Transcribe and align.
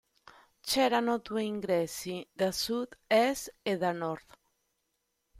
C'erano 0.63 1.19
due 1.19 1.43
ingressi 1.43 2.15
da 2.39 2.49
sud-est 2.51 3.53
e 3.61 3.77
da 3.77 3.91
nord. 3.91 4.25